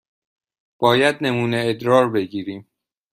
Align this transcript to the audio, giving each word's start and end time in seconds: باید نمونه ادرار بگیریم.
باید 0.77 1.17
نمونه 1.21 1.59
ادرار 1.65 2.09
بگیریم. 2.09 2.67